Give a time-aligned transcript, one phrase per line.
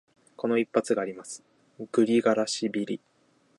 [0.35, 1.43] この一発があります、
[1.91, 2.99] グリガラシビリ。